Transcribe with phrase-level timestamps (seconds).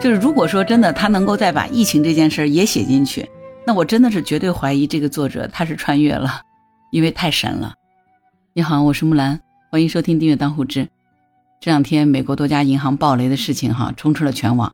[0.00, 3.28] 就是如果说真的他能够再把疫情这件事儿也写进去，
[3.66, 6.40] 那我真的是绝对怀疑这个作者他是穿越了，
[6.90, 7.74] 因为太神了。
[8.54, 9.38] 你好，我是木兰，
[9.70, 10.88] 欢迎收听订阅当户知。
[11.60, 14.72] 这两天美国多家银行暴雷的事情哈，充斥了全网。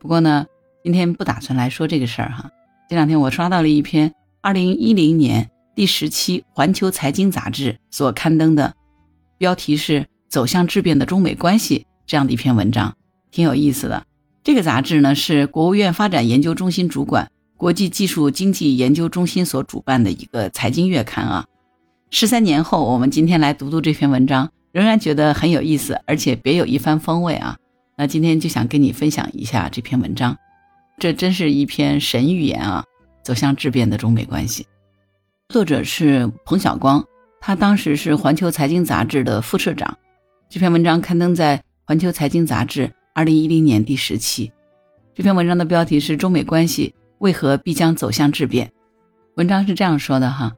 [0.00, 0.46] 不过呢，
[0.82, 2.50] 今天不打算来说这个事儿哈。
[2.88, 8.74] 这两天我刷到了一篇二零一零年第十期《环球财经》杂志所刊登的，
[9.38, 12.96] 标题是“走向质变的中美关系”这样的一篇文章，
[13.30, 14.04] 挺有意思的。
[14.46, 21.46] 这个杂志呢是国务院发展研究中心主管、国际技术经济研究中心所主办的一个财经月刊啊。
[22.10, 27.56] 十三年后，我们今天来读读这篇文章，仍然觉得很有意思，而且别有一番风味啊。
[27.96, 30.36] 那今天就想跟你分享一下这篇文章，
[30.96, 32.84] 这真是一篇神预言啊！
[33.24, 34.64] 走向质变的中美关系，
[35.48, 37.04] 作者是彭晓光，
[37.40, 39.98] 他当时是环球财经杂志的副社长。
[40.48, 42.92] 这篇文章刊登在环球财经杂志。
[43.16, 44.52] 二零一零年第十期，
[45.14, 48.70] 这篇文章的标题是“中美关系为何必将走向质变”。
[49.36, 50.54] 文章是这样说的哈：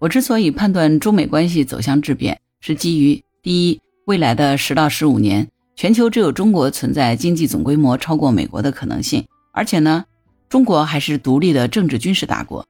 [0.00, 10.04] 我之所以判断中美关系走向质变，是基于第一，未来的十到十五年，全球只有中国存在经济总规模超过美国的可能性，而且呢，
[10.48, 12.66] 中国还是独立的政治军事大国。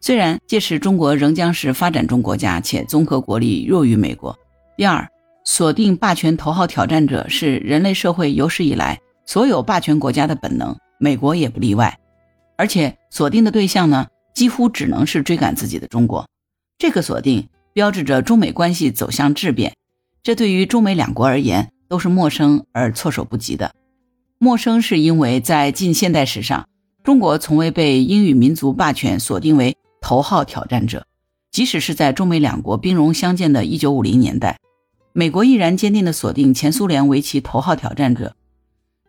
[0.00, 4.36] 虽然届时中国仍将是发展中国家，且综合国力弱于美国。
[4.76, 5.08] 第二。
[5.52, 11.98] 锁定霸权头号挑战者是人类社会有史以来所有霸权国家的本能，美国也不例外。
[12.56, 16.24] 而且锁定的对象呢，几乎只能是追赶自己的中国。
[16.78, 19.74] 这个锁定标志着中美关系走向质变，
[20.22, 23.72] 这对于中美两国而言都是陌生而措手不及的。
[24.38, 26.68] 陌生是因为在近现代史上，
[27.02, 31.04] 中国从未被英语民族霸权锁定为头号挑战者，
[31.50, 34.56] 即使是在中美两国兵戎相见的一九五零年代。
[35.12, 38.34] 美国依然坚定地锁定前苏联为其头号挑战者。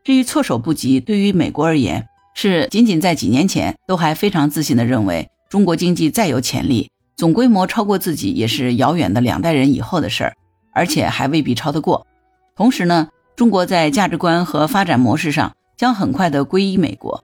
[0.04, 10.34] 至于措手不及，对于美国而言，是仅仅在几年前都还非常自信地认为中国经济再有潜力，总规模超过自己也是遥远的两代人以后的事儿，
[10.74, 12.08] 而且还未必超得过。
[12.56, 17.24] 同时呢，中国在价值观和发展模式上将很快地归依美国。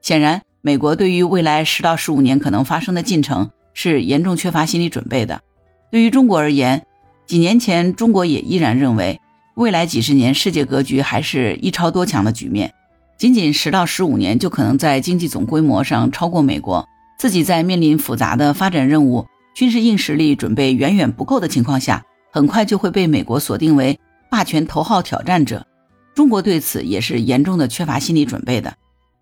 [0.00, 5.42] 显然，美国对于未来十到十五年可能发生的进程是严重缺乏心理准备的。
[5.90, 6.86] 对于中国而言，
[7.26, 9.20] 几年前，中国也依然认为，
[9.54, 12.74] 未来几十年世界格局还是一超多强的局面，
[13.16, 16.86] 仅仅十到十五年就可能在经济总规模上超过美国。
[17.18, 23.98] 自己在面临复杂的发展任务、军事硬实力准备远远不够的情况下，很快就会被美国锁定为
[24.30, 25.66] 霸权头号挑战者。
[26.14, 28.74] 中国对此也是严重的缺乏心理准备的，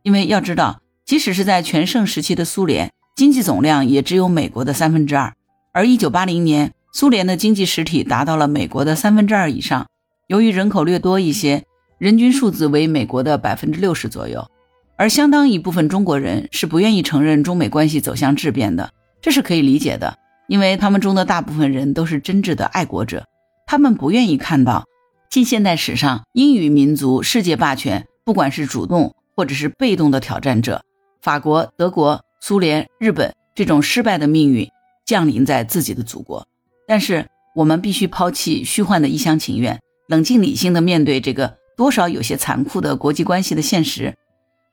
[0.02, 5.32] 因为要知道，即使是在全盛时期的苏联，经济总量也只有美国的三分之二，
[5.72, 6.72] 而一九八零年。
[6.94, 9.86] 苏联的经济实体达到了美国的三分之二以上，
[10.26, 11.64] 由于人口略多一些，
[11.96, 14.46] 人均数字为美国的百分之六十左右，
[14.96, 18.92] 而相当一部分中国人是不愿意承认中美关系走向质变的，
[19.22, 23.26] 这是可以理解的，因为他们中的大部分人都是真挚的爱国者，
[23.66, 24.84] 他们不愿意看到
[25.30, 30.82] 近现代史上英语民族世界霸权，不管是主动或者是被动的挑战者，
[31.22, 34.68] 法国、德国、苏联、日本这种失败的命运
[35.06, 36.46] 降临在自己的祖国。
[36.86, 44.14] 但是我们必须抛弃虚幻的一厢情愿，冷静理性的面对这个多少有些残酷的国际关系的现实。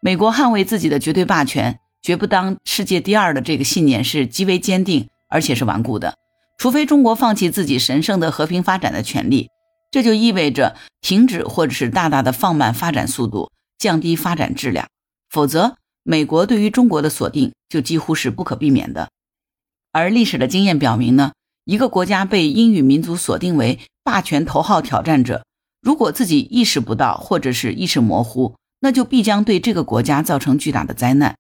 [0.02, 6.16] 美国捍卫自己的绝对霸权，绝不当世界第二的这个信念是极为坚定，而且是顽固的。
[6.58, 9.50] 除非中国放弃自己神圣的和平发展的权利，
[9.92, 14.88] 这就意味着停止或者是大大的放慢发展速度，降低发展质量。
[15.30, 19.10] 否则，美国对于中国的锁定就几乎是不可避免的。
[19.92, 21.32] 而历史的经验表明呢？
[21.70, 25.46] 一个国家被英语民族锁定为霸权头号挑战者，
[25.80, 31.36] 如果自己意识不到或者是意识模糊，那就必将对这个国家造成巨大的灾难。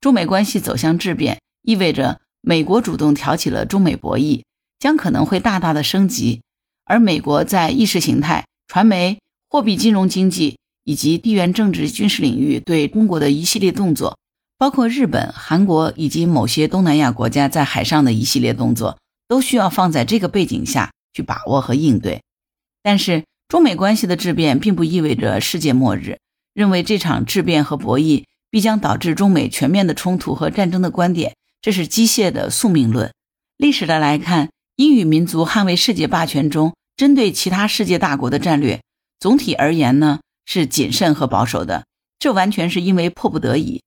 [0.00, 4.42] 中美关系走向质变，意味着美国主动挑起了中美博弈，
[4.78, 6.40] 将可能会大大的升级。
[6.86, 9.18] 而美国在意识形态、传媒、
[9.50, 14.16] 货币、金融、经济以及地缘政治、军事领域对中国的一系列动作，
[14.56, 18.96] 包括日本、韩国以及某些东南亚国家在海上的一系列动作。
[19.28, 22.22] 都需要放在这个背景下去把握和应对，
[22.82, 26.18] 但是中美关系的质变并不意味着世界末日。
[26.54, 33.12] 认为这场质变和博弈必将导致中美全面的冲突和战争的观点，这是机械的宿命论。
[33.58, 38.80] 历史的来看，英语民族捍卫世界霸权中，针对其他世界大国的战略，
[39.20, 41.84] 总体而言呢是谨慎和保守的。
[42.18, 43.82] 这完全是因为迫不得已，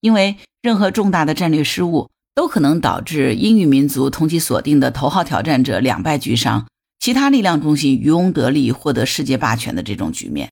[0.00, 2.08] 因为任何重大的战略失误。
[2.38, 6.68] 都可能导致英语民族同其锁定的头号挑战者两败俱伤，
[7.00, 10.48] 其他力量中心渔翁得利，获得世界霸权的这种局面。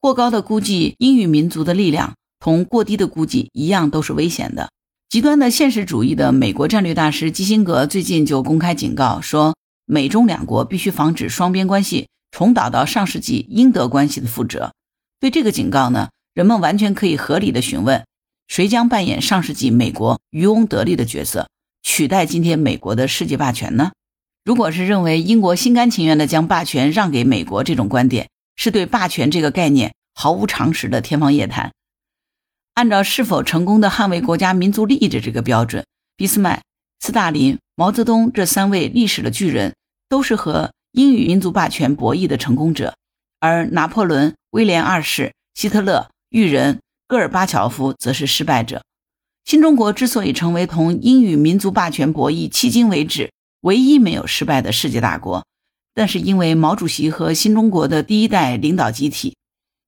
[0.00, 4.68] 过高的估计英语民族的力量，同过低的估计一样，都是危险的。
[5.08, 9.54] 极端的现实主义的美国战略大师基辛格最近就公开警告说，
[9.86, 14.72] 美中两国必须防止双边关系重蹈到上世纪英德关系的覆辙。
[15.20, 18.04] 对这个警告呢，人们完全可以合理的询问：
[18.48, 21.48] 谁将扮演上世纪美国渔翁得利的角色，
[21.82, 23.92] 取代今天美国的世界霸权呢？
[24.42, 31.70] 如果是认为英国心甘情愿地将霸权让给美国这种观点，是对霸权这个概念毫无常识的天方夜谭。
[32.72, 35.84] 按照是否成功的捍卫国家民族利益的这个标准，
[36.16, 36.62] 俾斯麦、
[37.00, 39.74] 斯大林、毛泽东这三位历史的巨人
[40.08, 42.94] 都是和英语民族霸权博弈的成功者，
[43.40, 48.84] 而拿破仑、威廉二世、希特勒、裕仁、戈尔巴乔夫则是失败者。
[49.46, 53.32] 新中国之所以成为同英语民族霸权博弈迄今为止，
[53.62, 55.46] 唯一没有失败的世界大国，
[55.94, 59.38] 但是因为毛主席和新中国的第一代领导集体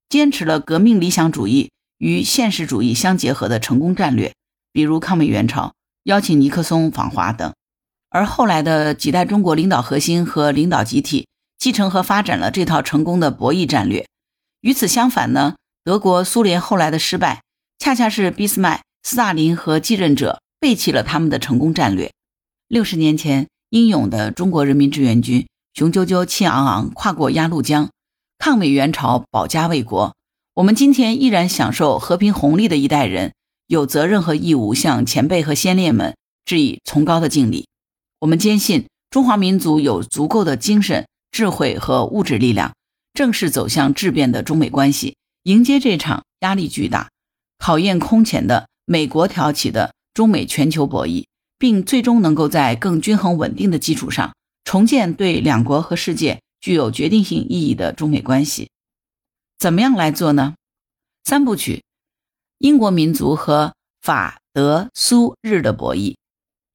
[0.08, 4.32] 坚持了革命理想主义与现实主义相结合的成功战略，
[4.72, 5.74] 比如抗美援朝、
[6.04, 7.52] 邀请尼克松访华等，
[8.08, 11.28] 而后来的几代中国领导核心和领导集体
[11.58, 14.06] 继承和发展了这套成功的博弈战略。
[14.62, 17.42] 与此相反呢，德国、苏联后来的失败，
[17.78, 22.12] 恰恰是俾斯麦、斯大林和继任者背弃了他们的成功战略。
[22.68, 23.46] 六十年前。
[23.72, 27.88] 英勇的中国人民志愿军，雄赳赳气昂昂跨过鸭绿江，
[28.36, 30.16] 抗美援朝，保家卫国。
[30.54, 33.32] 我们今天依然享受和平红利的一代人，
[33.68, 37.68] 有责任和义务向前辈和先烈们致以崇高的敬礼。
[38.18, 42.72] 我们坚信，中华民族有足够的精神、智慧和物质力量，
[43.14, 47.10] 正式走向质变的中美关系，迎接这场压力巨大、
[47.58, 51.24] 考验空前的美国挑起的中美全球博弈。
[51.60, 54.34] 并最终能够在更均衡稳定的基础上
[54.64, 58.70] 重建对两国和世界具有决定性意义的中美关系。
[59.58, 60.54] 怎么样来做呢？
[61.22, 61.84] 三部曲：
[62.56, 66.16] 英国民族和法德苏日的博弈。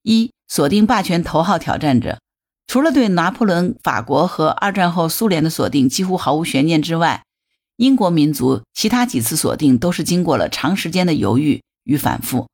[0.04, 2.20] 一、锁定霸权头号挑战者。
[2.68, 7.24] 除了对拿破仑法国和二战后苏联的锁定几乎毫无悬念之外，
[7.76, 12.46] 英国民族其他几次锁定都是经过了长时间的犹豫与反复。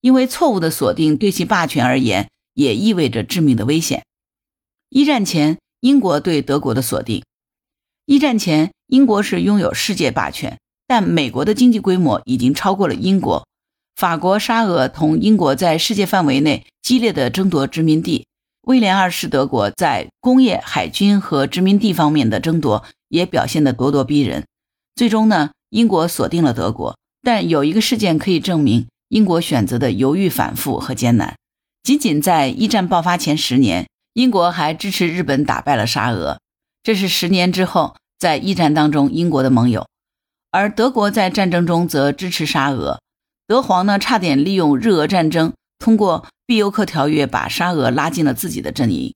[0.00, 4.04] 因为错误的锁定对其霸权而言，也意味着致命的危险。
[4.88, 7.22] 一战前，英国对德国的锁定。
[8.06, 13.46] 一战前，英国是拥有世界霸权，但美国的经济规模已经超过了英国。
[13.94, 18.26] 法国、沙俄同英国在世界范围内激烈的争夺殖民地。
[18.62, 24.46] 威廉二世德国在工业、海军和殖民地方面的争夺也表现得咄咄逼人。
[25.00, 26.98] 最终呢，英国锁定了德国。
[27.22, 28.86] 但有一个事件可以证明。
[29.08, 31.36] 英国选择的犹豫、反复和艰难。
[31.82, 36.38] 仅仅在一战爆发前十年，英国还支持日本打败了沙俄，
[36.82, 39.88] 这是十年之后在一战当中英国的盟友。
[40.50, 43.00] 而德国在战争中则支持沙俄，
[43.46, 49.14] 德皇呢差点利用日俄战争，通过必尤克条约把沙俄拉进了自己的阵营。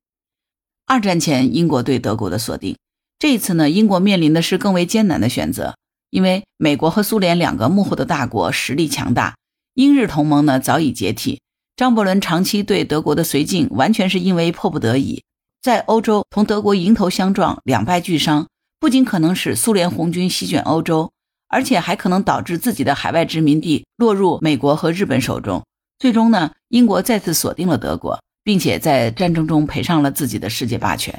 [0.86, 2.75] 二战前，英国对德国的锁定，
[3.24, 5.76] 这一次呢，英国面临的是更为艰难的选择，
[6.10, 9.34] 因为美国和苏联两个幕后的大国实力强大。
[9.72, 11.40] 英日同盟呢早已解体，
[11.74, 15.22] 张伯伦长期对德国的绥靖，完全是因为迫不得已。
[15.62, 18.46] 在欧洲同德国迎头相撞，两败俱伤，
[18.78, 21.10] 不仅可能使苏联红军席卷欧洲，
[21.48, 25.64] 而且还可能导致自己的海外殖民地落入美国和日本手中。
[25.98, 31.19] 最终呢，英国再次锁定了德国，并且在战争中赔上了自己的世界霸权。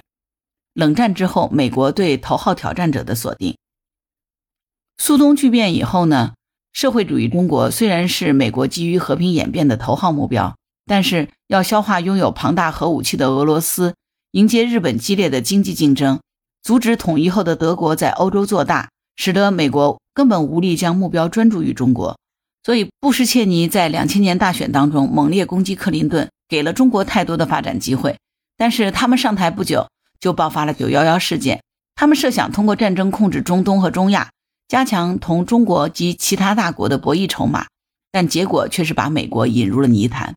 [0.76, 3.56] 冷战之后，美国对头号挑战者的锁定。
[4.98, 6.34] 苏东剧变以后呢？
[6.74, 13.96] 社会主义中国虽然是美国基于和平演变的头号目标，但是要消化拥有庞大核武器的俄罗斯，
[14.32, 16.20] 迎接日本激烈的经济竞争，
[16.62, 22.18] 阻止统一后的德国在欧洲做大，使得美国根本无力将目标专注于中国。
[22.64, 28.18] 所以，布什切尼在两千年大选当中猛烈攻击克林顿，给了中国太多的发展机会。
[28.58, 29.88] 但是他们上台不久，
[30.20, 31.62] 就爆发了九幺幺事件。
[31.96, 34.30] 他们设想通过战争控制中东和中亚。
[34.68, 37.68] 加强同中国及其他大国的博弈筹码，
[38.12, 40.34] 但结果却是把美国引入了泥潭。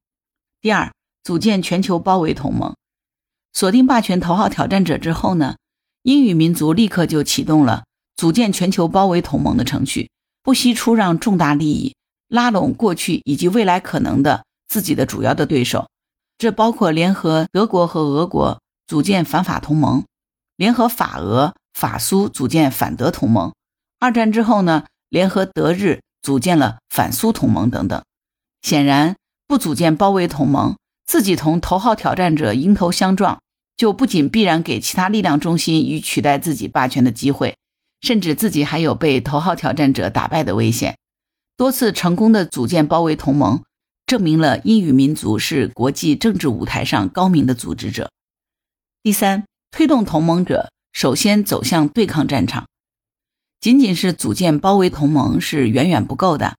[0.61, 0.93] 第二，
[1.25, 2.77] 组建全球包围同盟，
[3.55, 5.57] 锁定霸权头号挑战者之后呢，
[6.03, 7.85] 英语民族立刻就启动了
[8.17, 10.11] 组建全球包围同盟的程序，
[10.43, 11.97] 不惜出让重大利益，
[12.29, 15.89] 拉拢过去以及未来可能的自己的主要的对手，
[16.37, 20.07] 这包括联合德国和俄国组建反法同盟，
[20.57, 23.53] 联合法俄法苏组建反德同盟。
[24.01, 28.03] 二战之后呢，联合德日组建了反苏同盟等等。
[28.63, 29.17] 显然，
[29.47, 30.75] 不组建包围同盟，
[31.07, 33.39] 自己同头号挑战者迎头相撞，
[33.77, 37.59] 就不仅必然给其他力量中心与取代自己霸权的机会，
[38.01, 40.97] 甚至自己还有被头号挑战者打败的危险。
[41.59, 43.63] 多次成功的组建包围同盟，
[44.07, 48.11] 证明了英语民族是国际政治舞台上高明的组织者。
[49.09, 52.67] 第三，推动同盟者首先走向对抗战场。
[53.59, 56.57] 仅仅是组建包围同盟是远远不够的，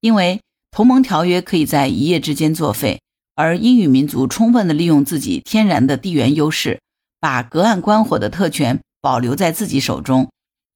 [0.00, 0.40] 因为
[0.72, 3.00] 同盟条约可以在一夜之间作废，
[3.36, 6.80] 而英语民族充分的利用自己天然的地缘优势，
[7.20, 10.32] 把隔岸观火的特权保留在自己手中，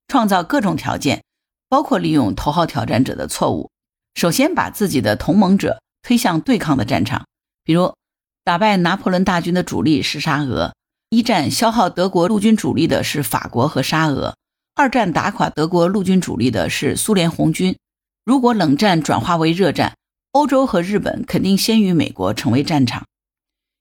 [0.07, 1.21] 创造各种条件，
[1.67, 3.69] 包括利用头号挑战者的错误，
[4.15, 7.25] 首先把自己的同盟者推向对抗的战场，
[7.65, 7.93] 比如
[8.45, 10.73] 打败拿破仑大军的主力是沙俄，
[11.09, 14.35] 一战消耗德国陆军主力的是法国和沙俄。
[14.75, 17.75] 二战打垮德国陆军主力的是苏联红军。
[18.23, 19.95] 如果冷战转化为热战，
[20.33, 23.07] 欧洲和日本肯定先于美国成为战场。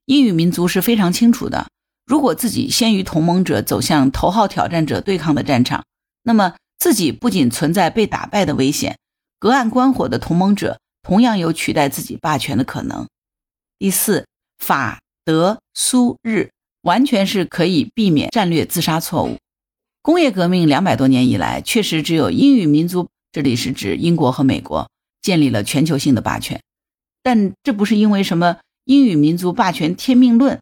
[0.07, 1.69] 英语民族是非常清楚的，
[2.07, 5.85] 如果自己先于同盟者走向头号挑战者对抗的战场，
[6.23, 8.97] 那么自己不仅存在被打败的危险，
[9.39, 13.07] 隔岸观火的同盟者同样有取代自己霸权的可能。
[13.79, 16.49] 第四，法德苏日
[16.83, 19.37] 完全是可以避免战略自杀错误。
[20.03, 26.63] 工业革命两百多年以来，确实只有英语民族（这里是指英国和美国）建立了全球性的霸权，
[27.23, 30.61] 但这不是因为什么英语民族霸权天命论，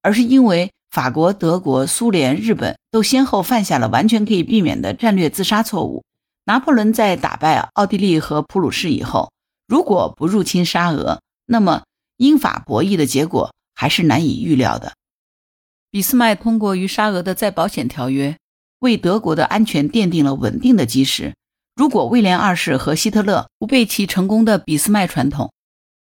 [0.00, 6.02] 而是因为法国、德国、苏联、日本都先后犯下了完全可以避免的战略自杀错误。
[6.44, 9.30] 拿破仑在打败奥地利和普鲁士以后，
[9.66, 11.82] 如果不入侵沙俄，那么
[12.16, 14.94] 英法博弈的结果还是难以预料的。
[15.90, 18.36] 俾斯麦通过与沙俄的再保险条约。
[18.80, 21.34] 为德国的安全奠定了稳定的基石。
[21.74, 25.52] 如果威廉二世和希特勒不背弃成功的俾斯麦传统，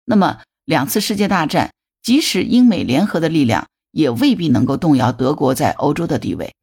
[0.03, 6.53] 那么两次世界大战，即使英美联合的力量，也未必能够动摇德国在欧洲的地位。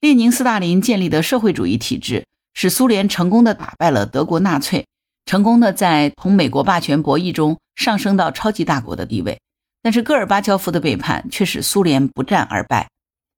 [0.00, 4.86] 列宁、斯大林建立的社会主义体制，使苏联成功的打败了德国纳粹，
[5.24, 9.38] 成功的在同美国霸权博弈中上升到超级大国的地位。
[9.86, 12.88] 但是戈尔巴乔夫的背叛却使苏联不战而败。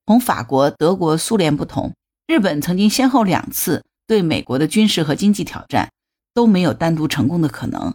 [0.07, 1.93] 同法国、德国、苏联不同，
[2.27, 5.91] 日本曾经先后两次对美国的军事和经济挑战
[6.33, 7.93] 都没有单独成功的可能。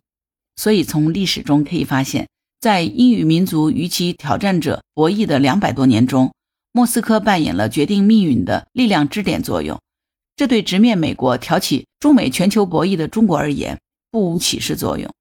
[0.55, 2.27] 所以，从历史中可以发现，
[2.60, 6.31] 在英语民族与其挑战者博弈的两百多年中，
[6.72, 9.81] 莫斯科扮演了决定命运的力量支点作用。
[10.36, 13.79] 这对直面美国、挑起中美全球博弈的中国而言，
[14.12, 15.12] 不无启示作用。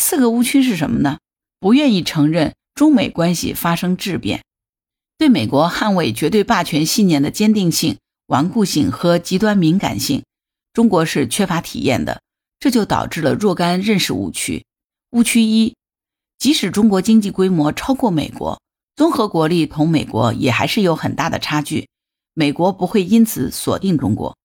[0.00, 1.18] 四个误区是什么呢？
[1.60, 4.42] 不愿意承认中美关系发生质变。
[5.16, 10.24] 对美国捍卫绝对霸权信念的坚定性、顽固性和极端敏感性，
[10.72, 12.22] 中国是缺乏体验的，
[12.60, 14.64] 这就导致了若干认识误区。
[15.10, 15.74] 误区一：
[16.38, 18.60] 即使中国经济规模超过美国，
[18.94, 21.88] 综合国力同美国也还是有很大的差距，
[22.34, 24.36] 美国不会因此锁定中国。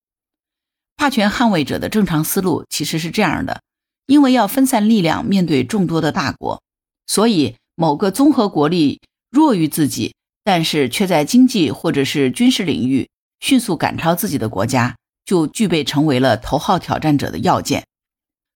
[0.96, 3.62] 霸权捍卫者的正常思路其实是这样的：
[4.08, 6.64] 因为要分散力量面对众多的大国，
[7.08, 10.14] 所以某个综合国力弱于自己。
[10.46, 17.86] 但是却在经济或者是军事领域迅速赶超自己的国家，就具备成为了头号挑战者的要件。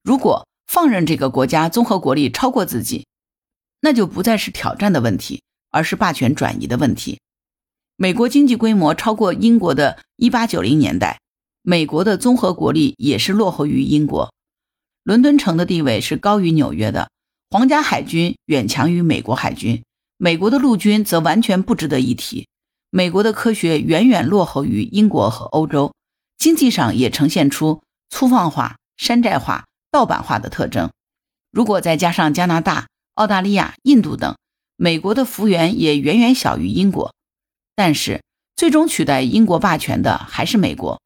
[0.03, 3.07] 如果放任这个国家综合国力超过自己，
[3.79, 7.21] 那就不再是挑战的问题，而是霸权转移的问题。
[7.95, 11.21] 美国经济规模超过英国的1890年代，
[11.61, 14.33] 美国的综合国力也是落后于英国。
[15.03, 17.09] 伦敦城的地位是高于纽约的，
[17.49, 19.81] 皇家海军远强于美国海军。
[20.17, 22.49] 美国的陆军则完全不值得一提。
[22.89, 25.93] 美国的科学远远落后于英国和欧洲，
[26.37, 30.91] 经济上也呈现出粗放化、山寨化、盗版化的特征。
[31.49, 34.35] 如果再加上加拿大、澳大利亚、印度等，
[34.75, 37.13] 美国的幅员也远远小于英国。
[37.77, 38.21] 但是，
[38.57, 40.99] 最终取代英国霸权的还是美国。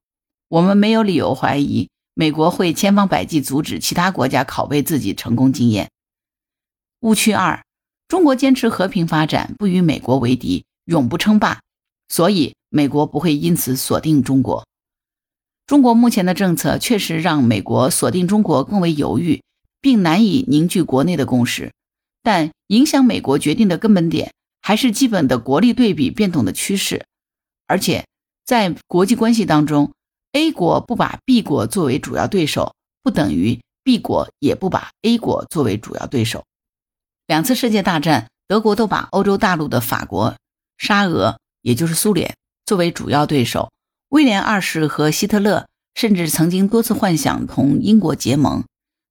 [0.47, 5.91] 我们没有理由怀疑美国会千方百计阻止其他国家拷贝自己成功经验。
[7.01, 7.63] 误区二。
[8.07, 11.61] 中国坚持和平发展，不与美国为敌，永不称霸，
[12.09, 14.65] 所以美国不会因此锁定中国。
[15.65, 19.41] 中国目前的政策确实让美国锁定中国更为犹豫，
[19.79, 21.71] 并难以凝聚国内的共识。
[22.21, 27.05] 但影响美国决定的根本点还是基本的国力对比变动的趋势。
[27.67, 28.05] 而且
[28.45, 29.93] 在国际关系当中
[30.33, 36.43] ，A 国不把 B 国作为主要对手，不等于 B 国也不把 A 国作为主要对手。
[37.31, 40.35] 两次世界大战，德国都把欧洲大陆的法国、
[40.77, 42.35] 沙俄，也就是苏联
[42.65, 43.71] 作为主要对手。
[44.09, 48.65] 威廉二世和希特勒甚至曾经多次幻想同英国结盟，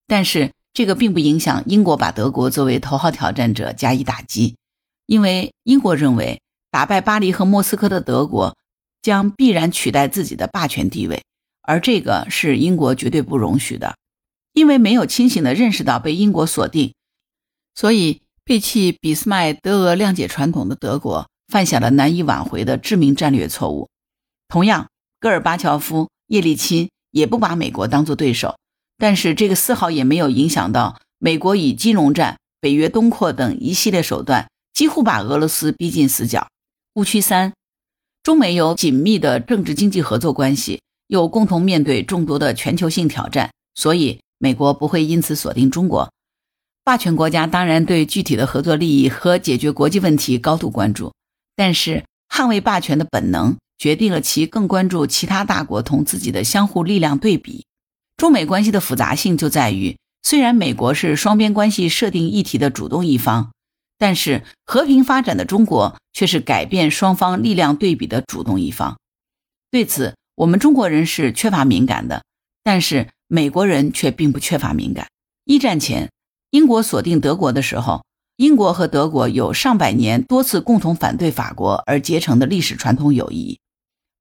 [0.07, 4.57] 但是这个并不影响英国把德国作为头号挑战者加以打击，
[5.07, 8.55] 因为英国认为打败巴黎和莫斯科的德国
[9.01, 11.23] 将必然取代自己的霸权地位，
[11.63, 13.95] 而这个是英国绝对不容许的。
[14.53, 16.93] 因为没有清醒地认识到被英国锁定，
[17.75, 23.89] 所以背弃俾斯麦德俄谅解传统的德国犯下了难以挽回的致命战略错误。
[24.49, 28.59] 同样，戈尔巴乔夫、叶利钦也不把美国当作对手，
[28.99, 36.49] 但是这个丝毫也没有影响到美国以金融战、北约东扩等一系列手段，几乎把俄罗斯逼进死角。
[36.95, 37.53] 误区三：
[38.23, 44.21] 中美有紧密的政治经济合作关系，又共同面对众多的全球性挑战，所以。
[44.43, 46.11] 美国不会因此锁定中国，
[46.91, 51.13] 霸权国家当然对具体的合作利益和解决国际问题高度关注，
[51.55, 57.65] 但是捍卫霸权的本能决定了其更关注其他大国同自己的相互力量对比。
[58.17, 63.53] 中美关系的复杂性就在于，虽然美国是双边关系设定议题的主动一方，
[63.97, 68.99] 但是和平发展的中国却是改变双方力量对比的主动一方。
[69.71, 72.25] 对此，我们中国人是缺乏敏感的，
[72.65, 73.07] 但是。
[73.33, 75.07] 美国人却并不缺乏敏感。
[75.45, 76.11] 一战前，
[76.51, 78.05] 英国锁定德国的时候，
[78.37, 83.61] 英国和德国有上百年多次共同反对法国而结成的历史传统友谊。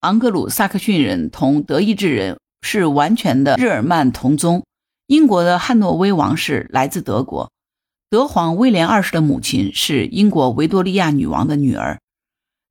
[0.01, 4.63] 昂格鲁萨克逊人同德意志人是完全的日耳曼同宗。
[5.07, 7.51] 英国的汉诺威王室来自德国，
[8.11, 11.99] 德皇威廉二世的母亲是英国维多利亚女王的女儿。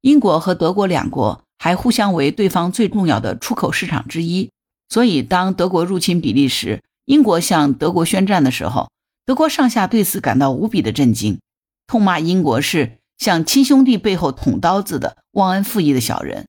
[0.02, 4.50] 英国和德国两国还互相为对方最重要的出口市场之一。
[4.88, 8.88] 所以，当德国入侵比利时，英国向德国宣战的时候，
[9.28, 11.38] 德国上下对此感到无比的震惊，
[11.86, 16.46] 痛骂英国是向亲兄弟背后捅刀子的忘恩负义的小人。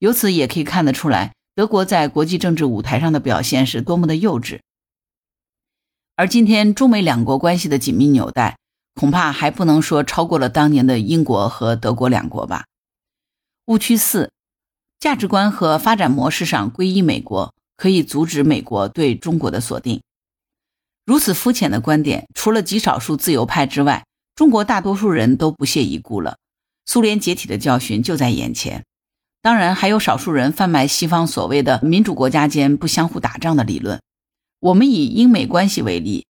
[0.00, 4.58] 由此也可以看得出来，德国在国际政治舞台上的表现是多么的幼稚。
[6.16, 8.58] 而今天，中美两国关系的紧密纽带，
[8.96, 12.64] 恐怕还不能说超过了当年的英国和德国两国吧。
[13.66, 14.32] 误区四，
[14.98, 17.54] 价值观和发展模式上归依美国。
[17.76, 20.02] 可以阻止美国对中国的锁定。
[21.08, 26.36] 如此肤浅的观点，除了极少数自由派之外，中国大多数人都不屑一顾了。
[26.84, 28.84] 苏联解体的教训就在眼前。
[29.40, 33.98] 当然，还有少数人贩卖西方所谓的民主国家间不相互打仗的理论。
[34.60, 36.26] 我们以英美关系为例，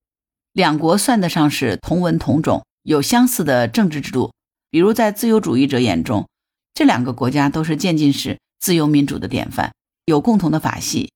[0.53, 4.33] 两国算得上是同文同种，有相似的政治制度。
[4.71, 6.29] 比如，在自由主义者眼中，
[6.73, 9.73] 这两个国家都是渐进式自由民主的典范，
[10.05, 11.11] 有共同的法系。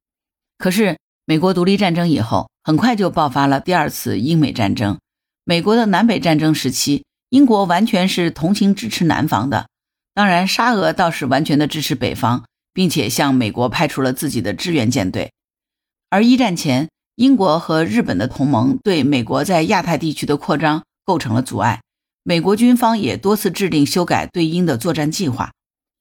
[0.58, 4.98] 可是，美国独立战争以后，很快就爆发了第二次英美战争。
[5.44, 9.68] 美国的南北战争时期，英国完全是同情支持南方的，
[10.14, 15.32] 当然，沙俄倒是完全的支持北方，并且向美国派出了自己的支援舰队。
[16.10, 21.80] 而一战前，英国和日本的同盟对美国在亚太地区的扩张构成了阻碍，
[22.24, 25.52] 美国军方也多次制定修改对英的作战计划。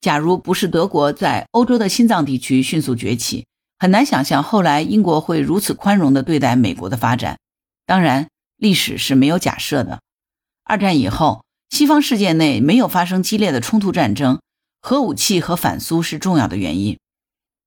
[0.01, 3.45] 假如不是德国在欧洲的心脏地区迅速崛起，
[3.81, 7.39] 很难想象后来英国会如此宽容地对待美国的发展。
[7.87, 10.01] 当然，历史是没有假设的。
[10.63, 14.39] 二战以后，西方世界内没有发生激烈的冲突战争，
[14.83, 16.99] 核武器和反苏是重要的原因。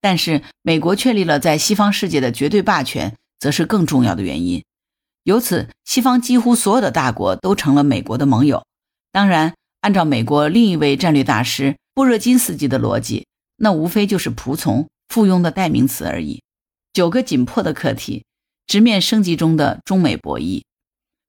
[0.00, 4.62] 但是，美国确立了在西方世界的绝对霸权，则是更重要的原因。
[5.24, 8.64] 由此，西方几乎所有的大国都成了美国的盟友。
[9.10, 14.86] 当然，按照美国另一位战略大师布热津斯基的逻辑，那无非就是仆从。
[15.14, 16.42] 附庸的代名词而已。
[16.92, 18.24] 九个紧迫的课题，
[18.66, 20.64] 直面升级中的中美博弈。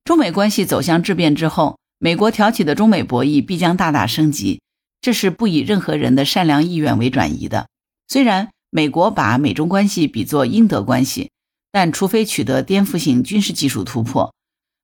[0.02, 4.60] 中美关系走向质变之后，美国挑起的中美博弈必将大大升级，
[5.00, 7.68] 这是不以任何人的善良意愿为转移的。
[8.08, 11.30] 虽然美国把美中关系比作英德关系，
[11.70, 14.34] 但除非取得颠覆性军事技术突破，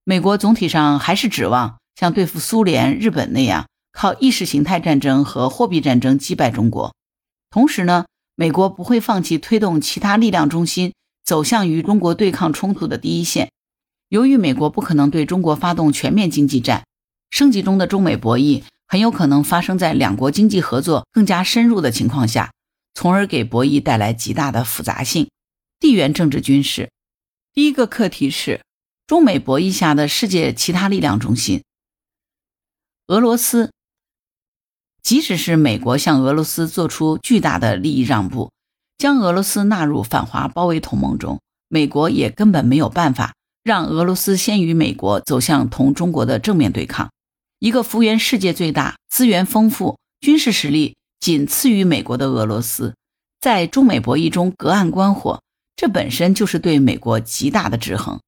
[0.05, 6.95] 美国总体上还是指望像对付苏联、日本那样，靠意识形态战争和货币战争击败中国。
[7.51, 8.05] 同时呢？
[8.35, 13.51] 美国不会放弃推动其他力量中心走向与中国对抗冲突的第一线。
[14.09, 16.85] 由于美国不可能对中国发动全面经济战，
[17.31, 22.53] 升级中的中美博弈很有可能发生在两国经济合作更加深入的情况下，
[22.95, 25.29] 从而给博弈带来极大的复杂性。
[25.79, 26.91] 地缘政治军事，
[27.53, 28.61] 第一个课题是
[29.07, 31.63] 中美博弈下的世界其他力量中心，
[33.09, 33.71] 俄罗斯。
[35.03, 38.51] 即使是美国向俄罗斯做出巨大的利益让步，
[38.99, 43.35] 将俄罗斯纳入反华包围同盟中，美国也根本没有办法
[43.65, 47.11] 让俄罗斯先于美国走向同中国的正面对抗。
[47.59, 52.95] 一个幅员世界最大、资源丰富、军事实力仅次于美国的俄罗斯，
[53.41, 55.43] 在中美博弈中隔岸观火，
[55.77, 58.21] 这本身就是对美国极大的制衡。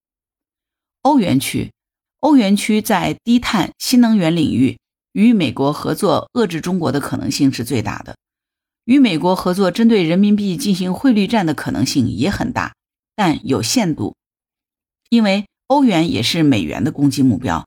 [1.02, 1.72] 欧元区，
[2.20, 4.78] 欧元区在低碳、新能源领域。
[5.14, 8.16] 与美国合作遏制中国的可能性是最大的。
[8.84, 12.74] 与美国合作针对人民币进行汇率战的可能性也很大，
[13.14, 14.16] 但有限度，
[15.08, 17.64] 因为欧元也是美元的攻击目标。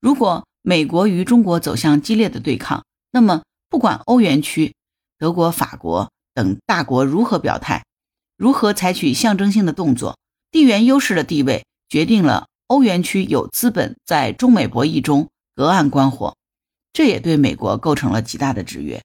[0.00, 4.74] 如果美国与中国走向激烈的对抗，那么不管欧元区、
[5.18, 7.84] 德国、法国等大国如何表态，
[8.38, 10.18] 如何采取象征性的动作，
[10.50, 16.34] 地缘优势的地位决定了欧元区有资本在中美博弈中隔岸观火，
[16.96, 19.02] 这也对美国构成了极大的制约。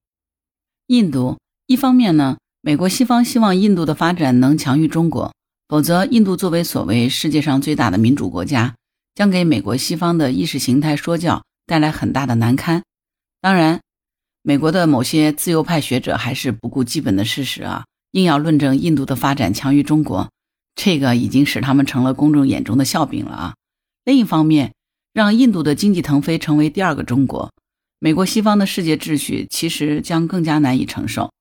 [0.88, 5.34] 印度一方面呢，美国西方希望印度的发展能强于中国，
[5.68, 8.76] 否则印度作为所谓世界上最大的民主国家。
[9.14, 12.82] 将给美国西方的意识形态说教带来很大的难堪。
[13.42, 13.82] 当然，
[14.42, 20.30] 美国的某些自由派学者还是不顾基本的事实啊，硬要论证印度的发展强于中国，
[20.76, 23.56] 这个已经使他们成了公众眼中的笑柄了啊。
[24.06, 24.72] 另一方面，
[25.12, 27.52] 让印度的经济腾飞成为第二个中国，
[28.04, 31.32] 美国西方的世界秩序其实将更加难以承受。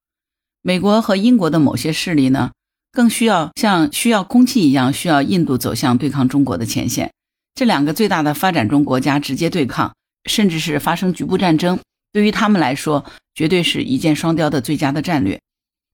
[0.61, 2.51] 美国和英国的某些势力呢，
[2.93, 7.11] 更需要像需要空气一样，需要印度走向对抗中国的前线。
[7.55, 9.95] 这两个最大的发展中国家直接对抗，
[10.27, 11.79] 甚至是发生局部战争，
[12.13, 15.41] 对于他们来说，绝对是一箭双雕的最佳的战略。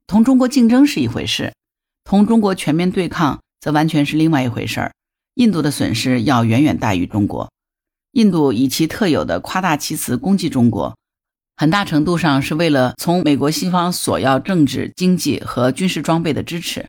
[0.09, 1.55] 同中国竞争是一回事，
[2.03, 4.93] 同中国全面对抗则完全是另外一回事儿。
[5.35, 7.49] 印度的损失要远远大于中国。
[8.17, 10.97] 印度以其特有的夸大其词攻击中国，
[11.55, 16.87] 很大程度上是为了从美国西方索要政治、经济和军事装备的支持。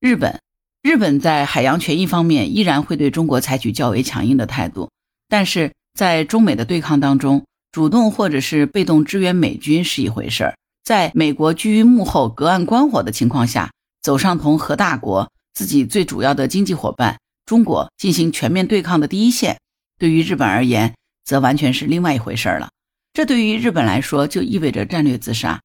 [0.00, 0.38] 日本。
[0.82, 4.88] 日本在海洋权益方面依然会对中国采取较为强硬的态度，
[5.28, 10.54] 但是在中美的对抗当中，主动或者是被动支援美军是一回事儿。
[10.84, 19.58] 在美国居于幕后隔岸观火的情况下，走上同核大国、自己最主要的经济伙伴中国进行全面对抗的第一线，
[19.98, 22.68] 对于日本而言，则完全是另外一回事了。
[23.12, 25.60] 这对于日本来说，就意味着战略自杀。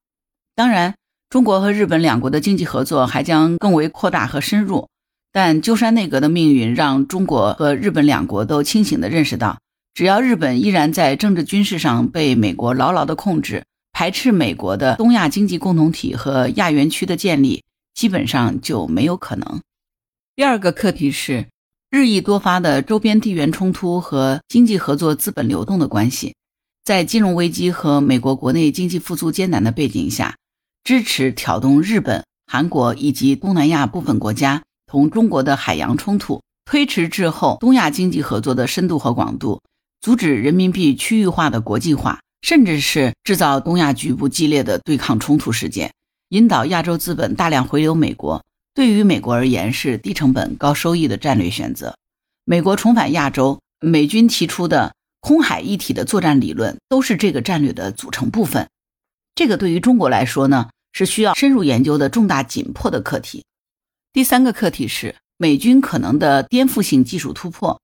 [0.55, 0.95] 当然，
[1.29, 4.87] 中国和日本两国的经济合作还将更为扩大和深入。
[5.33, 9.59] 但鸠山内阁的命运让中国和日本两国都清醒地认识到，
[9.93, 13.63] 只要日本依然在政治军事上被美国牢牢地控制，
[13.93, 17.63] 排斥美国的东亚经济共同体和亚元区的建立，
[17.93, 19.61] 基本上就没有可能。
[20.35, 21.47] 第二个课题是
[21.91, 26.33] 日益多发的周边地缘冲突和经济合作资本流动的关系。
[26.85, 30.37] 在金融危机和美国国内经济复苏艰难的背景下，
[30.85, 34.63] 支持挑动日本、韩国以及东南亚部分国家。
[34.87, 39.61] 同中国的海洋冲突，推迟滞后东亚经济合作的深度和广度，
[39.99, 45.91] 阻止人民币区域化的国际化，甚至是制造东亚局部激烈的对抗冲突事件，
[46.29, 48.41] 引导亚洲资本大量回流美国。
[48.73, 51.97] 对于美国而言，是低成本高收益的战略选择。
[52.45, 58.69] 美国重返亚洲，美军提出的空海一体的作战理论，都是这个战略的组成部分。
[59.35, 63.43] 这个对于中国来说呢，是需要深入研究的重大紧迫的课题。
[64.13, 67.79] 第三个课题是美军可能的颠覆性技术突破。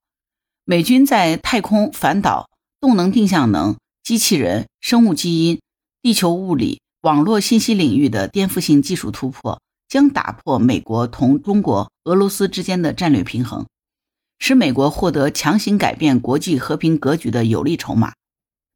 [0.66, 5.60] 美军在太空、反导、动能定向能、机器人、生物基因、
[6.02, 13.66] 地球物理、网络信息领域的颠覆性技术突破，将打破美国同中国、俄罗斯之间的战略平衡，
[14.40, 18.14] 使美国获得强行改变国际和平格局的有力筹码。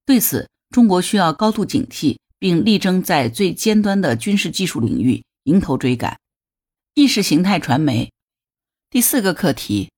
[0.05, 6.17] 对此，中国需要高度警惕，并力争在最尖端的军事技术领域迎头追赶。
[6.93, 8.11] 意识形态传媒，
[8.89, 9.91] 第四个课题：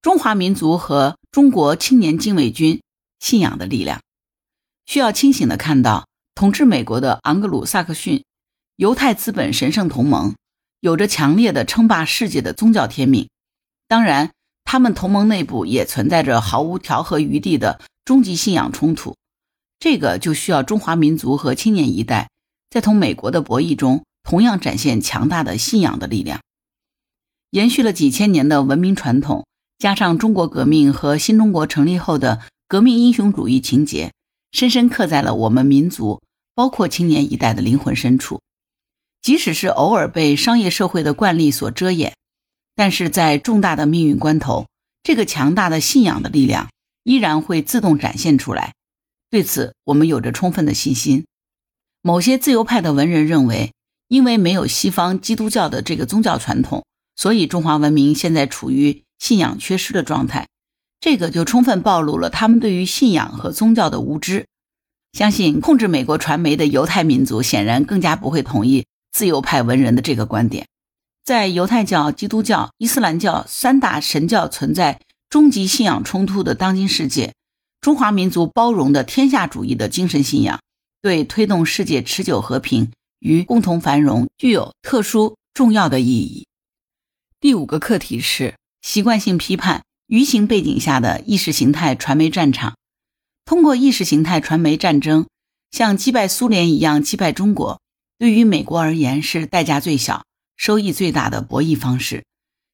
[0.00, 2.80] 中华民族和中国青年禁卫军
[3.20, 4.00] 信仰的力量。
[4.86, 8.24] 需要清醒地看到，统治美国的昂格鲁萨克逊
[8.76, 10.34] 犹太资本神圣同盟
[10.80, 13.28] 有着强烈的称霸世界的宗教天命。
[13.86, 14.30] 当然，
[14.64, 19.16] 他们同盟内部也存在着毫无调和余地的终极信仰冲突。
[19.78, 22.30] 这个就需要中华民族和青年一代
[22.70, 24.04] 在同美国的博弈中。
[24.24, 26.42] 同样展现强大的信仰的力量，
[27.48, 29.46] 延续了几千年的文明传统，
[29.78, 34.12] 加上中国革命和新中国成立后的革命英雄主义情节，
[34.52, 36.20] 深深刻在了我们民族，
[36.54, 38.42] 包括青年一代的灵魂深处。
[39.22, 42.14] 即使是偶尔被商业社会的惯例所遮掩，
[42.74, 44.66] 但是在重大的命运关头，
[45.02, 46.68] 这个强大的信仰的力量
[47.04, 48.74] 依然会自动展现出来。
[49.30, 51.26] 对此，我们有着充分的信心。
[52.02, 53.72] 某些自由派的文人认为。
[54.08, 60.46] 因为没有西方基督教的这个宗教传统，所以中华文明现在处于信仰缺失的状态。
[60.98, 64.46] 这个就充分暴露了他们对于信仰和宗教的无知。
[65.12, 68.86] 相信控制美国传媒的犹太民族显然更加不会同意
[69.18, 70.68] 自由派文人的这个观点。
[71.24, 77.34] 在犹太教、基督教、伊斯兰教三大神教存在终极信仰冲突的当今世界，
[77.80, 80.60] 中华民族包容的天下主义的精神信仰，
[81.02, 82.92] 对推动世界持久和平。
[83.18, 86.46] 与共同繁荣具有特殊重要的意义。
[87.40, 92.76] 第五个课题是习惯性批判舆情背景下的意识形态传媒战场。
[93.44, 95.26] 通过意识形态传媒战争，
[95.72, 97.80] 像击败苏联一样击败中国，
[98.18, 100.24] 对于美国而言是代价最小、
[100.56, 102.24] 收益最大的博弈方式。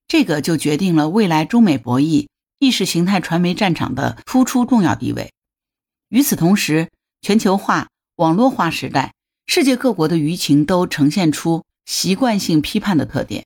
[0.09, 2.29] 这个就决定了未来中美博弈
[2.59, 5.33] 意识形态传媒战场的突出重要地位。
[6.09, 9.13] 与此同时，全球化、网络化时代，
[9.47, 13.45] 世界各国的舆情都呈现出习惯性批判的特点，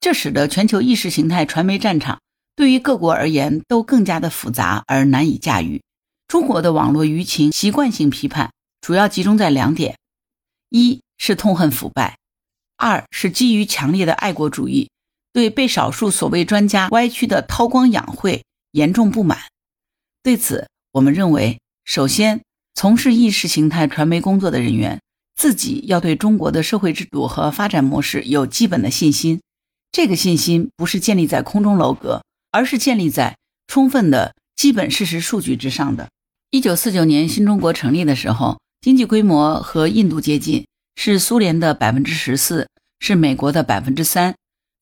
[0.00, 2.20] 这使得全球意识形态传媒战场
[2.54, 5.82] 对于各国而言都更加的复杂而难以驾驭。
[6.28, 9.98] 中国的网络舆情习惯性批判主要集中在两点：
[10.70, 12.18] 一是痛恨腐败，
[12.76, 14.90] 二是基于强烈的爱国主义。
[15.32, 19.38] 对被少数所谓专家歪曲的韬光养晦严重不满，
[20.20, 22.42] 对此，我们认为，首先，
[22.74, 25.00] 从事意识形态传媒工作的人员
[25.36, 29.40] 自己要对中国的社会制度和发展模式有基本的信心。
[29.92, 36.08] 这个信心不是建立在空中楼阁，而是建立在充分的基本事实数据之上的。
[36.50, 42.68] 一九四九年新中国成立的时候，经济规模和印度接近，是苏联的百分之十四，
[43.00, 44.34] 是美国的百分之三。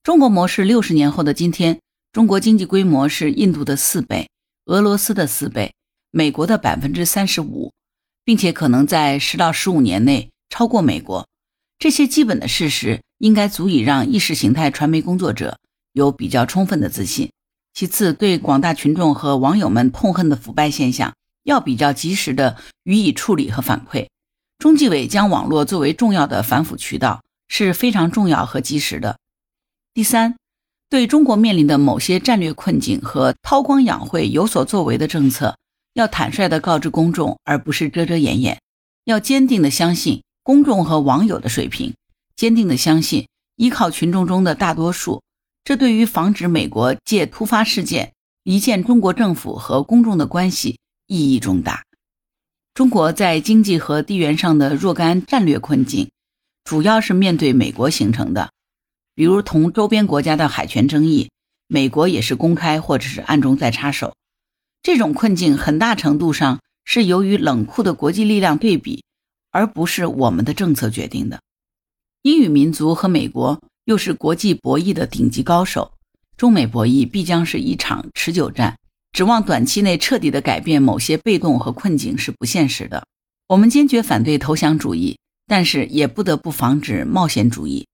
[0.03, 1.79] 中国模式六十年后的今天，
[2.11, 4.29] 中国经济规模是印度的四倍，
[4.65, 5.73] 俄罗斯的四倍，
[6.11, 7.71] 美国的百分之三十五，
[8.25, 11.27] 并且可能在十到十五年内超过美国。
[11.79, 15.57] 这些基本的事实应该足以让意识形态传媒工作者
[15.93, 17.31] 有比较充分的自信。
[17.73, 24.07] 其次，对广大群众和网友们痛恨的腐败现象，要比较及时的予以处理和反馈。
[24.61, 29.17] 中纪委将网络作为重要的反腐渠道，是非常重要和及时的。
[29.91, 30.35] 第三，
[30.87, 35.57] 对中国面临的某些战略困境和韬光养晦有所作为的政策，
[35.95, 38.61] 要坦率地告知公众，而不是遮遮掩掩。
[39.05, 41.95] 要坚定地相信公众和网友的水平，
[42.35, 45.23] 坚定地相信依靠群众中的大多数。
[45.63, 51.81] 这对于防止美国借突发事件离间中国政府和公众的关系意义重大。
[52.73, 56.09] 中国在经济和地缘上的若干战略困境，
[56.63, 58.49] 主要是面对美国形成的。
[59.13, 61.29] 比如同周边国家的海权争议，
[61.67, 64.15] 美国也是公开或者是暗中在插手。
[64.81, 69.03] 这种困境很大程度上是由于冷酷的国际力量对比，
[69.51, 71.41] 而不是我们的政策决定的。
[72.21, 75.91] 英语民族和美国又是国际博弈的顶级高手，
[76.37, 78.77] 中美博弈必将是一场持久战。
[79.11, 83.05] 指望短期内彻底的改变某些被动和困境是不现实的。
[83.47, 87.85] 我们坚决反对投降主义，但是也不得不防止冒险主义。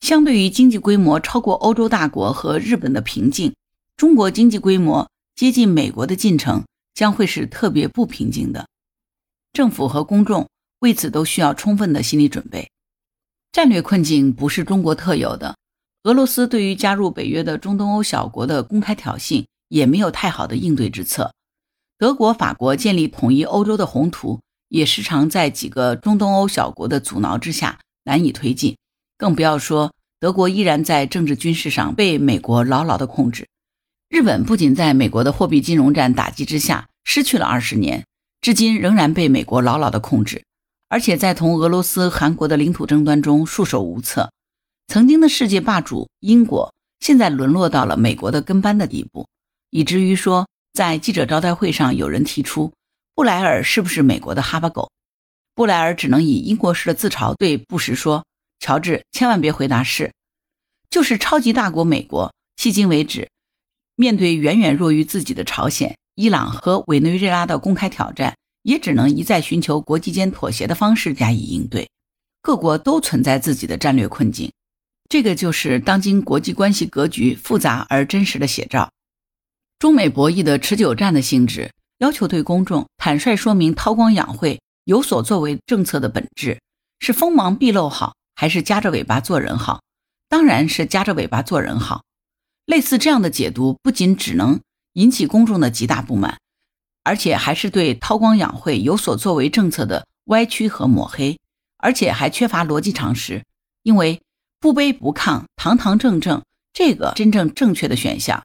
[0.00, 3.54] 相对于经济规模超过欧洲大国和日本的平静，
[3.96, 8.66] 中国经济规模接近美国的进程将会是特别不平静的。
[9.52, 10.48] 政府和公众
[10.80, 12.68] 为此都需要充分的心理准备。
[13.52, 15.56] 战略困境不是中国特有的，
[16.02, 21.32] 俄罗斯对于加入北约的中东欧小国的公开挑衅也没有太好的应对之策。
[21.98, 28.76] 德国、法国建立统一欧洲的宏图也时常在几个中东欧小国的阻挠之下难以推进。
[29.18, 33.48] 更不要说德国依然在政治军事上被美国牢牢的控制，
[34.08, 38.04] 日本不仅在美国的货币金融战打击之下失去了二十年，
[38.40, 40.44] 至今仍然被美国牢牢的控制，
[40.88, 44.30] 而且在同俄罗斯、韩国的领土争端中束手无策。
[44.86, 49.26] 曾经的世界霸主英国，现在沦落到了美国的跟班的地步，
[49.74, 52.72] 以至于说，在记者招待会上有人提出
[53.12, 54.92] 布莱尔是不是美国的哈巴狗，
[55.52, 58.24] 布莱尔只能以英国式的自嘲对布什说。
[58.60, 60.12] 乔治，千万别回答是，
[60.88, 63.28] 就是超级大国美国，迄今为止，
[63.96, 71.90] 面对远远弱于自己的朝鲜、伊朗和委内瑞拉的公开挑战，也只能一再寻求国际间妥协的方式加以应对。
[72.42, 74.52] 各国都存在自己的战略困境，
[75.10, 78.88] 这个就是当今国际关系格局复杂而真实的写照。
[79.84, 86.58] 中美博弈的持久战的性质，要求对公众坦率说明韬光养晦、有所作为政策的本质，
[87.00, 88.14] 是锋芒毕露好。
[88.34, 89.82] 还是夹着尾巴做人好，
[90.30, 92.00] 当然是夹着尾巴做人好。
[92.64, 94.58] 类似这样的解读，不仅只能
[94.94, 96.38] 引起公众的极大不满，
[97.02, 101.38] 而且还是对韬光养晦、有所作为政策的歪曲和抹黑，
[101.76, 103.44] 而且还缺乏逻辑常识。
[103.82, 104.22] 因为
[104.58, 106.42] 不卑不亢、堂堂正正
[106.72, 108.42] 这个真正正确的选项，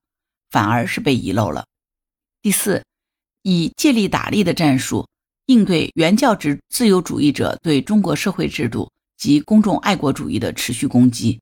[0.49, 1.65] 反而是被遗漏了。
[2.41, 2.83] 第四，
[3.43, 5.07] 以借力打力的战术
[5.45, 8.89] 应对原教旨自由主义者对中国社会制度。
[9.19, 11.41] 及公众爱国主义的持续攻击，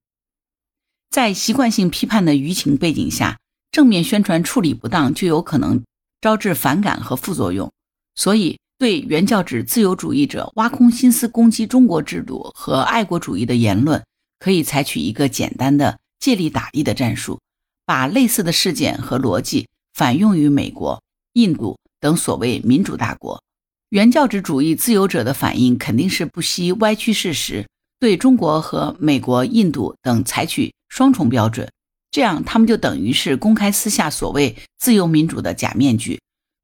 [1.11, 3.37] 在习惯性批判的舆情背景下，
[3.69, 5.83] 正面宣传处理不当就有可能
[6.19, 7.71] 招致反感和副作用。
[8.15, 14.03] 所以，对原教旨自由主义者挖空心思攻击中国制度和爱国主义的言论，
[14.39, 17.39] 可以采取一个简单的借力打力的战术，
[17.87, 21.01] 把类似的事件和逻辑反用于美国、
[21.33, 23.41] 印度等所谓民主大国。
[23.87, 27.65] 原教旨主义自由者的反应肯定是不惜歪曲事实，
[27.97, 31.71] 对中国和美国、印度等采取双重标准，
[32.11, 36.19] 这样他们就等于是公开撕下所谓自由民主的假面具，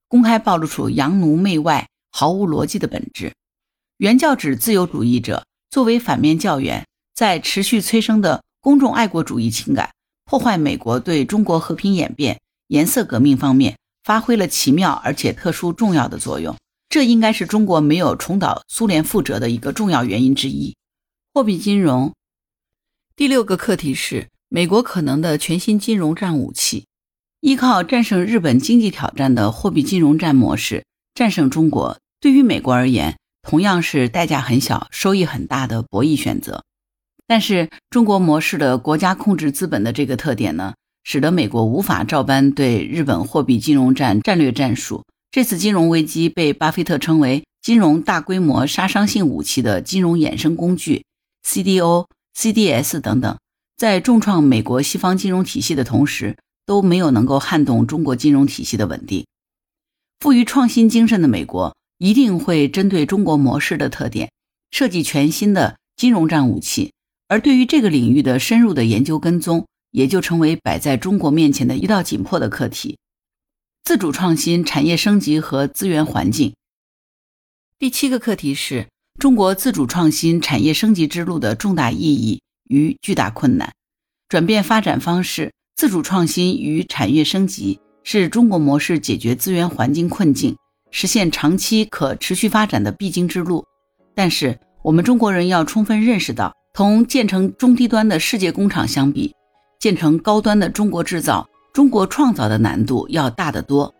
[0.10, 3.32] 公开暴露出洋奴媚外、毫无逻辑的本质。
[3.96, 9.93] 原教旨自由主义者作为反面教员，在持续催生的公众爱国主义情感、
[10.34, 16.58] 破坏美国对中国和平演变、颜色革命方面，发挥了奇妙而且特殊重要的作用。
[16.90, 20.76] 这应该是中国没有重蹈苏联覆辙的一个重要原因之一。
[21.36, 22.16] 货币金融
[23.16, 26.88] 第六个课题是美国可能的全新金融战武器，
[27.42, 36.64] 依靠战胜日本经济挑战的货币金融战模式战胜中国，对于美国而言同样是代价很小、收益很大的博弈选择。
[37.28, 45.04] 但是中国模式的国家控制资本的这个特点呢，使得美国无法照搬对日本货币金融战战略战术。
[45.32, 51.06] 这次金融危机被巴菲特称为金融大规模杀伤性武器的金融衍生工具
[51.46, 52.08] （CDO、
[52.38, 53.38] CDS 等等），
[53.76, 59.26] 在重创美国西方金融体系的同时，都没有能够撼动中国金融体系的稳定。
[60.20, 64.30] 富于创新精神的美国一定会针对中国模式的特点，
[64.72, 66.93] 设计全新的金融战武器，
[67.34, 73.00] 而对于这个领域的深入的研究跟踪，也就成为摆在中国面前的一道紧迫的课题。
[73.84, 76.54] 自主创新、产业升级和资源环境。
[77.80, 83.74] 第七个课题是中国自主创新、产业升级之路的重大意义与巨大困难。
[84.30, 90.56] 转变发展方式、自主创新与产业升级是中国模式解决资源环境困境、
[90.92, 93.66] 实现长期可持续发展的必经之路。
[94.14, 99.36] 但是，我们中国人要充分认识到，同建成中低端的世界工厂相比，
[99.80, 101.48] 建成高端的中国制造。
[101.72, 103.94] 中国创造的难度要大得多，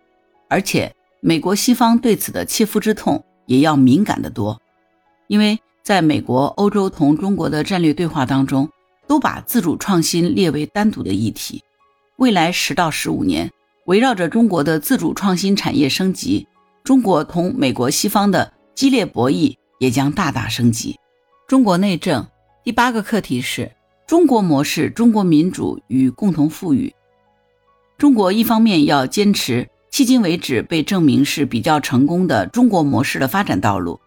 [0.48, 4.60] 而且美国西方对此的切肤之痛也要敏感得多，
[5.28, 8.70] 因为在美国、欧洲同中国的战略对话当中，
[9.08, 11.64] 都把自主创新列为单独的议题。
[12.18, 13.52] 未来十到十五年，
[13.86, 16.48] 围绕着中国的自主创新产业升级，
[16.84, 20.96] 中国同美国西方的激烈博弈也将大大升级。
[21.48, 22.28] 中国内政
[22.64, 23.70] 第八个课题是
[24.08, 26.94] 中国模式、中国民主与共同富裕。
[27.98, 34.00] 中国一方面要坚持迄今为止被证明是比较成功的中国模式的发展道路，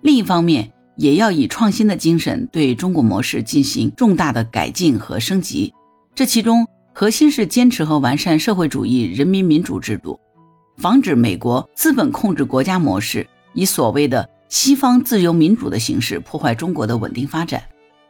[0.00, 5.74] 另一方面也要以创新的精神对中国模式进行重大的改进和升级。
[6.14, 10.20] 这其中核心是坚持和完善社会主义人民民主制度，
[10.76, 17.60] 防止美国资本控制国家模式以所谓的西方自由民主的形式破坏中国的稳定发展，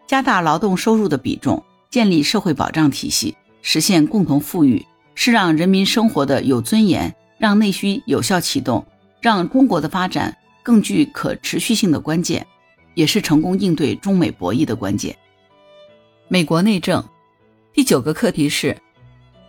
[0.06, 4.84] 加大劳动收入的比重，建立社会保障体系，实现共同富裕。
[5.16, 8.84] 是让人民生活的有尊严，让内需有效启动，
[9.20, 12.44] 让中国的发展更具可持续性的关键，
[12.94, 15.16] 也是成功应对中美博弈的关键。
[16.26, 17.04] 美国内政
[17.72, 18.76] 第九个课题是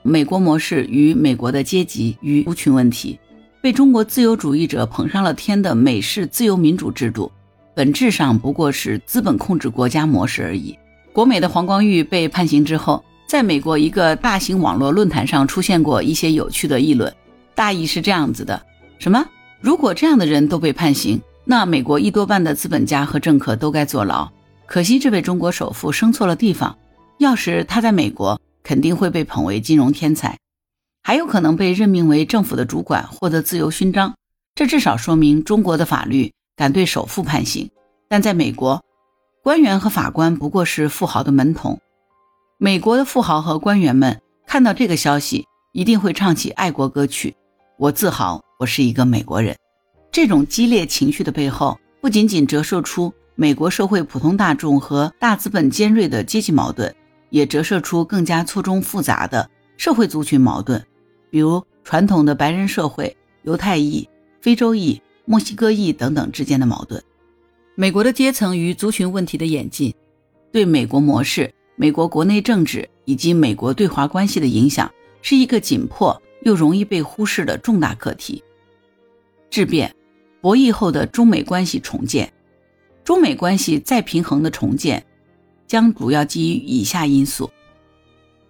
[0.03, 3.19] 美国模式与美国的阶级与族群问题。
[3.59, 7.31] 被中国自由主义者捧上了天的美式自由民主制度，
[7.75, 10.77] 本质上不过是资本控制国家模式而已。
[11.13, 13.03] 国美的黄光裕被判刑之后。
[13.27, 17.11] 在美国一个大型网络论坛上出现过一些有趣的议论，
[17.55, 18.61] 大意是这样子的：
[18.99, 19.25] 什么？
[19.59, 24.29] 如果这样的人都被判刑，那美国一多半的资本家和政客都该坐牢。
[24.67, 26.77] 可惜这位中国首富生错了地方，
[27.17, 30.37] 要是他在美国，肯定会被捧为金融天才，
[31.01, 34.13] 还有可能被任命为政府的主管，获得自由勋章。
[34.53, 37.69] 这至少说明中国的法律敢对首富判刑，
[38.07, 38.83] 但在美国，
[39.43, 41.79] 官员和法官不过是富豪的门童。
[42.57, 47.35] 美国的富豪和官员们看到这个消息，一定会唱起爱国歌曲。
[47.77, 49.55] 我自豪，我是一个美国人。
[50.11, 56.95] 这种激烈情绪的背后，不仅仅折射出美国社会普通大众和大资本尖锐的阶级矛盾，
[57.29, 60.81] 也折射出更加错综复杂的社会族群矛盾，
[61.29, 64.07] 比如传统的白人社会、犹太裔、
[64.39, 67.03] 非洲裔、墨西哥裔等等之间的矛盾。
[67.75, 69.93] 美国的阶层与族群问题的演进，
[70.51, 71.53] 对美国模式。
[71.77, 74.89] 美国国内政治以及美国对华关系的影响
[75.21, 78.41] 是一个紧迫又容易被忽视的重大课题。
[79.49, 79.93] 质变，
[80.39, 82.31] 博弈后的中美关系重建，
[83.03, 85.05] 中美关系再平衡的重建，
[85.67, 87.51] 将主要基于以下因素：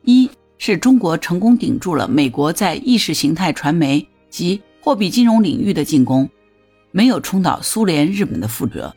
[0.03, 6.29] 一是中国成功顶住了美国在意识形态传媒及货币金融领域的进攻，
[6.95, 8.89] 没有冲倒苏联、日本的覆辙；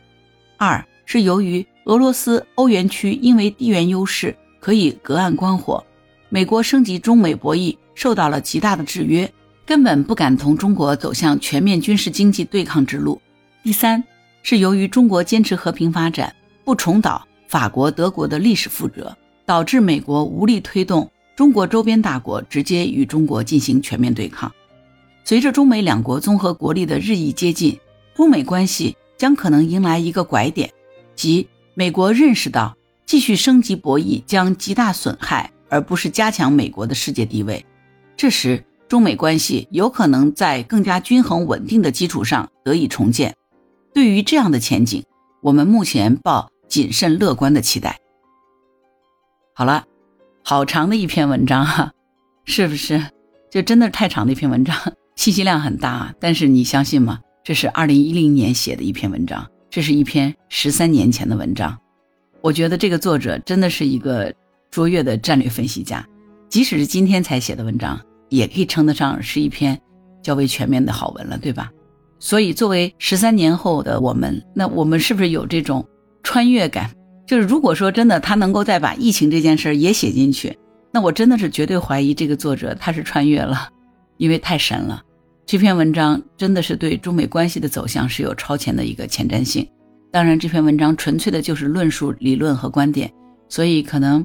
[0.56, 5.84] 二是由于俄罗斯欧元区因为地缘优势可以隔岸观火，
[6.28, 9.28] 美国升级中美博弈受到了极大的制约，
[9.66, 13.20] 根本不敢同中国走向全面军事经济对抗之路；
[13.64, 14.04] 第三
[14.44, 16.32] 是由于中国坚持和平发展，
[16.64, 19.12] 不重蹈法国、德国的历史覆辙，
[19.44, 24.52] 导致美国无力推动中国周边大国直接与中国进行全面对抗。
[25.24, 27.76] 随着中美两国综合国力的日益接近，
[28.18, 30.72] 中美关系将可能迎来一个拐点，
[31.14, 37.64] 即美国认识到继续升级博弈将极大损害，而不是加强美国的世界地位。
[38.16, 43.36] 这时，中美关系有可能在更加均衡稳定的基础上得以重建。
[43.94, 45.04] 对于这样的前景，
[45.40, 48.00] 我们目前抱谨慎乐观的期待。
[49.54, 49.84] 好了，
[50.42, 51.92] 好长的一篇文章哈，
[52.44, 53.00] 是不是？
[53.48, 54.76] 就真的太长的一篇文章。
[55.14, 57.20] 信息量很大，但是你相信吗？
[57.48, 61.74] 这是二零一零年写的一篇文章，这是一篇十三年前的文章。
[62.42, 64.30] 我觉得这个作者真的是一个
[64.70, 66.06] 卓越的战略分析家，
[66.50, 69.80] 即使是今天才写的文章，也可以称得上是一篇
[70.22, 71.72] 较为全面的好文了，对吧？
[72.18, 75.88] 所以，作为十三年后的我们，那我们是不是有这种
[76.22, 76.90] 穿越感？
[77.26, 80.58] 就是如果说真的他能够再把疫情这件事也写进去，
[80.92, 83.70] 那我真的是绝对怀疑这个作者他是穿越了，
[84.18, 85.02] 因为太神了。
[85.48, 89.66] 这篇文章真的是对中美关系的走向是有超前的一个前瞻性。
[90.10, 93.10] 当然，这篇文章纯粹的就是论述理论和观点，
[93.48, 94.22] 所以可能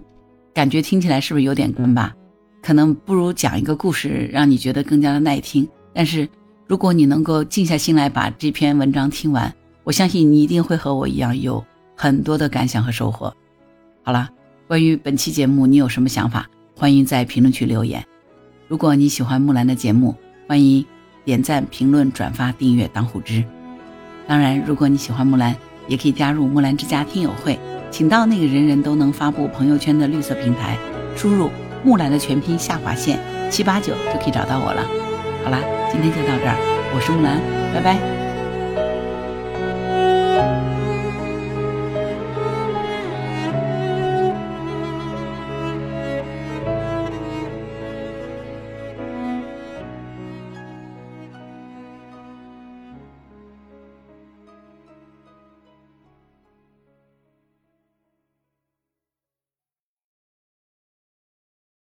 [0.54, 2.14] 感觉听起来是不是有点干巴？
[2.62, 5.66] 可能不如讲一个故事，让你觉得更加的耐听。
[5.94, 6.28] 但是，
[6.68, 9.54] 如果你能够静下心来把这篇文章听完，
[9.86, 11.64] 我相信你一定会和我一样有
[11.96, 13.34] 很多的感想和收获。
[14.04, 14.30] 好了，
[14.68, 16.50] 关于本期节目，你有什么想法？
[16.76, 18.06] 欢迎在评论区留言。
[18.68, 20.14] 如果你喜欢木兰的节目，
[20.50, 20.86] 欢迎。
[21.26, 23.44] 点赞、评论、转发、订阅当虎之。
[24.28, 25.56] 当然，如果你喜欢木兰，
[25.88, 27.60] 也可以加入木兰之家听友会，
[27.92, 30.78] 请到那个人人都能发布朋友圈的绿色平台，
[31.16, 31.50] 输入
[31.84, 33.20] 木兰的全拼下划线
[33.50, 34.86] 七八九就可以找到我了。
[35.44, 35.60] 好啦，
[35.92, 36.56] 今天就到这儿，
[36.96, 37.38] 我是木兰，
[37.74, 38.13] 拜拜。